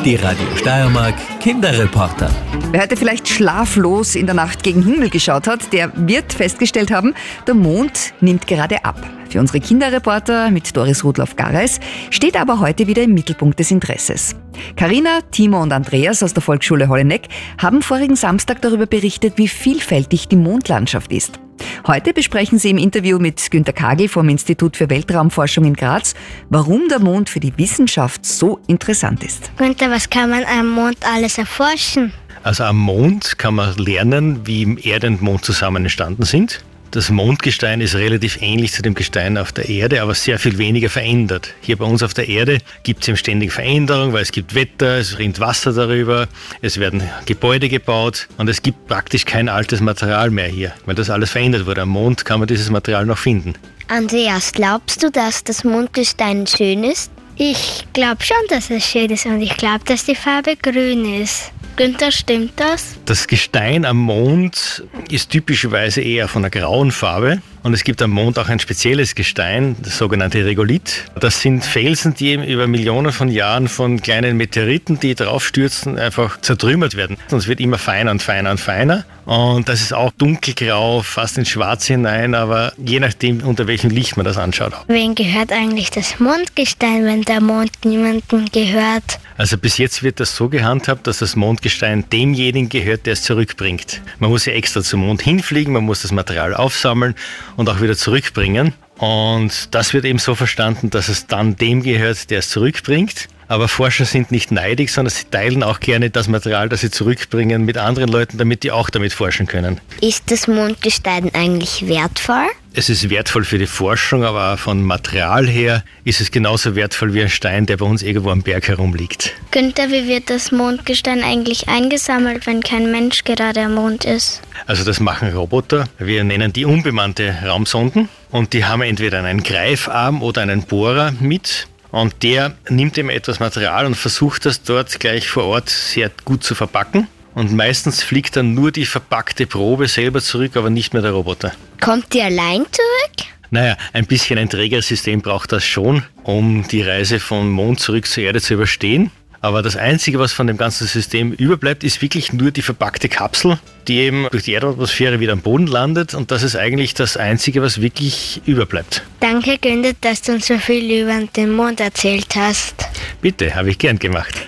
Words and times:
Die 0.00 0.16
Radio 0.16 0.46
Steiermark 0.56 1.14
Kinderreporter. 1.38 2.28
Wer 2.72 2.82
heute 2.82 2.96
vielleicht 2.96 3.28
schlaflos 3.28 4.16
in 4.16 4.26
der 4.26 4.34
Nacht 4.34 4.64
gegen 4.64 4.82
Himmel 4.82 5.10
geschaut 5.10 5.46
hat, 5.46 5.72
der 5.72 5.92
wird 5.94 6.32
festgestellt 6.32 6.90
haben, 6.90 7.14
der 7.46 7.54
Mond 7.54 8.12
nimmt 8.20 8.48
gerade 8.48 8.84
ab. 8.84 8.96
Für 9.28 9.38
unsere 9.38 9.60
Kinderreporter 9.60 10.50
mit 10.50 10.76
Doris 10.76 11.04
Rudloff-Gareis 11.04 11.78
steht 12.10 12.36
aber 12.36 12.58
heute 12.58 12.88
wieder 12.88 13.02
im 13.02 13.14
Mittelpunkt 13.14 13.60
des 13.60 13.70
Interesses. 13.70 14.34
Karina, 14.74 15.20
Timo 15.30 15.62
und 15.62 15.72
Andreas 15.72 16.24
aus 16.24 16.34
der 16.34 16.42
Volksschule 16.42 16.88
Holleneck 16.88 17.28
haben 17.58 17.80
vorigen 17.80 18.16
Samstag 18.16 18.60
darüber 18.60 18.86
berichtet, 18.86 19.34
wie 19.36 19.48
vielfältig 19.48 20.26
die 20.26 20.36
Mondlandschaft 20.36 21.12
ist. 21.12 21.38
Heute 21.84 22.12
besprechen 22.12 22.60
sie 22.60 22.70
im 22.70 22.78
Interview 22.78 23.18
mit 23.18 23.50
Günter 23.50 23.72
Kagel 23.72 24.08
vom 24.08 24.28
Institut 24.28 24.76
für 24.76 24.88
Weltraumforschung 24.88 25.64
in 25.64 25.74
Graz, 25.74 26.14
warum 26.48 26.86
der 26.88 27.00
Mond 27.00 27.28
für 27.28 27.40
die 27.40 27.52
Wissenschaft 27.58 28.24
so 28.24 28.60
interessant 28.68 29.24
ist. 29.24 29.50
Günther, 29.56 29.90
was 29.90 30.08
kann 30.08 30.30
man 30.30 30.44
am 30.44 30.70
Mond 30.70 30.98
alles 31.04 31.38
erforschen? 31.38 32.12
Also 32.44 32.62
am 32.64 32.78
Mond 32.78 33.36
kann 33.36 33.56
man 33.56 33.76
lernen, 33.78 34.46
wie 34.46 34.78
Erde 34.80 35.08
und 35.08 35.22
Mond 35.22 35.44
zusammen 35.44 35.82
entstanden 35.82 36.22
sind. 36.22 36.64
Das 36.92 37.08
Mondgestein 37.08 37.80
ist 37.80 37.94
relativ 37.94 38.42
ähnlich 38.42 38.72
zu 38.72 38.82
dem 38.82 38.92
Gestein 38.92 39.38
auf 39.38 39.50
der 39.50 39.66
Erde, 39.66 40.02
aber 40.02 40.14
sehr 40.14 40.38
viel 40.38 40.58
weniger 40.58 40.90
verändert. 40.90 41.48
Hier 41.62 41.78
bei 41.78 41.86
uns 41.86 42.02
auf 42.02 42.12
der 42.12 42.28
Erde 42.28 42.58
gibt 42.82 43.00
es 43.00 43.08
eben 43.08 43.16
ständig 43.16 43.50
Veränderungen, 43.50 44.12
weil 44.12 44.20
es 44.20 44.30
gibt 44.30 44.54
Wetter, 44.54 44.98
es 44.98 45.18
rinnt 45.18 45.40
Wasser 45.40 45.72
darüber, 45.72 46.28
es 46.60 46.78
werden 46.78 47.02
Gebäude 47.24 47.70
gebaut 47.70 48.28
und 48.36 48.46
es 48.50 48.60
gibt 48.60 48.88
praktisch 48.88 49.24
kein 49.24 49.48
altes 49.48 49.80
Material 49.80 50.28
mehr 50.28 50.48
hier, 50.48 50.74
weil 50.84 50.94
das 50.94 51.08
alles 51.08 51.30
verändert 51.30 51.64
wurde. 51.64 51.80
Am 51.80 51.88
Mond 51.88 52.26
kann 52.26 52.40
man 52.40 52.46
dieses 52.46 52.68
Material 52.68 53.06
noch 53.06 53.16
finden. 53.16 53.54
Andreas, 53.88 54.52
glaubst 54.52 55.02
du, 55.02 55.10
dass 55.10 55.42
das 55.44 55.64
Mondgestein 55.64 56.46
schön 56.46 56.84
ist? 56.84 57.10
Ich 57.36 57.86
glaube 57.94 58.22
schon, 58.22 58.36
dass 58.50 58.68
es 58.68 58.84
schön 58.84 59.08
ist 59.08 59.24
und 59.24 59.40
ich 59.40 59.56
glaube, 59.56 59.82
dass 59.86 60.04
die 60.04 60.14
Farbe 60.14 60.56
grün 60.56 61.22
ist. 61.22 61.52
Günther, 61.76 62.12
stimmt 62.12 62.52
das? 62.56 62.96
Das 63.06 63.26
Gestein 63.26 63.84
am 63.84 63.96
Mond 63.96 64.84
ist 65.10 65.30
typischerweise 65.30 66.00
eher 66.00 66.28
von 66.28 66.42
einer 66.42 66.50
grauen 66.50 66.90
Farbe. 66.92 67.40
Und 67.62 67.74
es 67.74 67.84
gibt 67.84 68.02
am 68.02 68.10
Mond 68.10 68.38
auch 68.40 68.48
ein 68.48 68.58
spezielles 68.58 69.14
Gestein, 69.14 69.76
das 69.80 69.96
sogenannte 69.96 70.44
Regolith. 70.44 71.04
Das 71.20 71.40
sind 71.40 71.64
Felsen, 71.64 72.14
die 72.14 72.30
eben 72.30 72.42
über 72.42 72.66
Millionen 72.66 73.12
von 73.12 73.28
Jahren 73.28 73.68
von 73.68 74.02
kleinen 74.02 74.36
Meteoriten, 74.36 74.98
die 74.98 75.14
draufstürzen, 75.14 75.96
einfach 75.96 76.40
zertrümmert 76.40 76.96
werden. 76.96 77.16
Und 77.30 77.38
es 77.38 77.46
wird 77.46 77.60
immer 77.60 77.78
feiner 77.78 78.10
und 78.10 78.20
feiner 78.20 78.50
und 78.50 78.58
feiner. 78.58 79.04
Und 79.26 79.68
das 79.68 79.80
ist 79.80 79.94
auch 79.94 80.10
dunkelgrau, 80.18 81.02
fast 81.02 81.38
in 81.38 81.46
Schwarz 81.46 81.86
hinein, 81.86 82.34
aber 82.34 82.72
je 82.76 82.98
nachdem, 82.98 83.40
unter 83.42 83.68
welchem 83.68 83.90
Licht 83.90 84.16
man 84.16 84.24
das 84.24 84.38
anschaut. 84.38 84.72
Wen 84.88 85.14
gehört 85.14 85.52
eigentlich 85.52 85.90
das 85.90 86.18
Mondgestein, 86.18 87.04
wenn 87.04 87.22
der 87.22 87.40
Mond 87.40 87.70
niemandem 87.84 88.46
gehört? 88.50 89.20
Also 89.42 89.58
bis 89.58 89.76
jetzt 89.76 90.04
wird 90.04 90.20
das 90.20 90.36
so 90.36 90.48
gehandhabt, 90.48 91.08
dass 91.08 91.18
das 91.18 91.34
Mondgestein 91.34 92.08
demjenigen 92.10 92.68
gehört, 92.68 93.06
der 93.06 93.14
es 93.14 93.24
zurückbringt. 93.24 94.00
Man 94.20 94.30
muss 94.30 94.46
ja 94.46 94.52
extra 94.52 94.82
zum 94.82 95.00
Mond 95.00 95.20
hinfliegen, 95.20 95.72
man 95.72 95.82
muss 95.82 96.02
das 96.02 96.12
Material 96.12 96.54
aufsammeln 96.54 97.16
und 97.56 97.68
auch 97.68 97.80
wieder 97.80 97.96
zurückbringen. 97.96 98.72
Und 98.98 99.74
das 99.74 99.94
wird 99.94 100.04
eben 100.04 100.20
so 100.20 100.36
verstanden, 100.36 100.90
dass 100.90 101.08
es 101.08 101.26
dann 101.26 101.56
dem 101.56 101.82
gehört, 101.82 102.30
der 102.30 102.38
es 102.38 102.50
zurückbringt. 102.50 103.26
Aber 103.48 103.66
Forscher 103.66 104.04
sind 104.04 104.30
nicht 104.30 104.52
neidig, 104.52 104.92
sondern 104.92 105.10
sie 105.10 105.24
teilen 105.24 105.64
auch 105.64 105.80
gerne 105.80 106.08
das 106.08 106.28
Material, 106.28 106.68
das 106.68 106.82
sie 106.82 106.92
zurückbringen, 106.92 107.64
mit 107.64 107.78
anderen 107.78 108.10
Leuten, 108.10 108.38
damit 108.38 108.62
die 108.62 108.70
auch 108.70 108.90
damit 108.90 109.12
forschen 109.12 109.48
können. 109.48 109.80
Ist 110.00 110.30
das 110.30 110.46
Mondgestein 110.46 111.34
eigentlich 111.34 111.88
wertvoll? 111.88 112.46
Es 112.74 112.88
ist 112.88 113.10
wertvoll 113.10 113.44
für 113.44 113.58
die 113.58 113.66
Forschung, 113.66 114.24
aber 114.24 114.56
von 114.56 114.82
Material 114.82 115.46
her 115.46 115.84
ist 116.04 116.22
es 116.22 116.30
genauso 116.30 116.74
wertvoll 116.74 117.12
wie 117.12 117.20
ein 117.20 117.28
Stein, 117.28 117.66
der 117.66 117.76
bei 117.76 117.84
uns 117.84 118.02
irgendwo 118.02 118.30
am 118.30 118.40
Berg 118.42 118.66
herumliegt. 118.66 119.34
Günther, 119.50 119.90
wie 119.90 120.08
wird 120.08 120.30
das 120.30 120.52
Mondgestein 120.52 121.22
eigentlich 121.22 121.68
eingesammelt, 121.68 122.46
wenn 122.46 122.62
kein 122.62 122.90
Mensch 122.90 123.24
gerade 123.24 123.60
am 123.60 123.74
Mond 123.74 124.06
ist? 124.06 124.40
Also 124.66 124.84
das 124.84 125.00
machen 125.00 125.34
Roboter. 125.34 125.86
Wir 125.98 126.24
nennen 126.24 126.54
die 126.54 126.64
unbemannte 126.64 127.36
Raumsonden 127.46 128.08
und 128.30 128.54
die 128.54 128.64
haben 128.64 128.80
entweder 128.80 129.22
einen 129.22 129.42
Greifarm 129.42 130.22
oder 130.22 130.40
einen 130.40 130.62
Bohrer 130.62 131.12
mit. 131.20 131.68
Und 131.90 132.22
der 132.22 132.54
nimmt 132.70 132.96
eben 132.96 133.10
etwas 133.10 133.38
Material 133.38 133.84
und 133.84 133.96
versucht 133.96 134.46
das 134.46 134.62
dort 134.62 134.98
gleich 134.98 135.28
vor 135.28 135.44
Ort 135.44 135.68
sehr 135.68 136.10
gut 136.24 136.42
zu 136.42 136.54
verpacken. 136.54 137.06
Und 137.34 137.52
meistens 137.52 138.02
fliegt 138.02 138.36
dann 138.36 138.54
nur 138.54 138.72
die 138.72 138.86
verpackte 138.86 139.46
Probe 139.46 139.88
selber 139.88 140.20
zurück, 140.20 140.56
aber 140.56 140.70
nicht 140.70 140.92
mehr 140.92 141.02
der 141.02 141.12
Roboter. 141.12 141.52
Kommt 141.80 142.12
die 142.12 142.22
allein 142.22 142.64
zurück? 142.70 143.28
Naja, 143.50 143.76
ein 143.92 144.06
bisschen 144.06 144.38
ein 144.38 144.48
Trägersystem 144.48 145.20
braucht 145.20 145.52
das 145.52 145.64
schon, 145.64 146.04
um 146.22 146.66
die 146.68 146.82
Reise 146.82 147.20
vom 147.20 147.50
Mond 147.50 147.80
zurück 147.80 148.06
zur 148.06 148.22
Erde 148.24 148.40
zu 148.40 148.54
überstehen. 148.54 149.10
Aber 149.42 149.60
das 149.60 149.76
Einzige, 149.76 150.20
was 150.20 150.32
von 150.32 150.46
dem 150.46 150.56
ganzen 150.56 150.86
System 150.86 151.32
überbleibt, 151.32 151.82
ist 151.82 152.00
wirklich 152.00 152.32
nur 152.32 152.52
die 152.52 152.62
verpackte 152.62 153.08
Kapsel, 153.08 153.58
die 153.88 153.96
eben 153.96 154.28
durch 154.30 154.44
die 154.44 154.52
Erdatmosphäre 154.52 155.18
wieder 155.18 155.32
am 155.32 155.40
Boden 155.40 155.66
landet. 155.66 156.14
Und 156.14 156.30
das 156.30 156.44
ist 156.44 156.54
eigentlich 156.54 156.94
das 156.94 157.16
Einzige, 157.16 157.60
was 157.60 157.82
wirklich 157.82 158.40
überbleibt. 158.46 159.02
Danke, 159.18 159.58
Günther, 159.58 159.94
dass 160.00 160.22
du 160.22 160.32
uns 160.32 160.46
so 160.46 160.58
viel 160.58 161.02
über 161.02 161.20
den 161.36 161.50
Mond 161.50 161.80
erzählt 161.80 162.36
hast. 162.36 162.86
Bitte, 163.20 163.54
habe 163.54 163.70
ich 163.70 163.78
gern 163.78 163.98
gemacht. 163.98 164.40